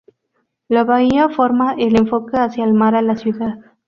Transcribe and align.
La 0.67 0.83
bahía 0.83 1.29
forma 1.29 1.73
el 1.77 1.95
enfoque 1.95 2.35
hacia 2.35 2.63
el 2.65 2.73
mar 2.73 2.95
a 2.95 3.03
la 3.03 3.15
ciudad. 3.17 3.59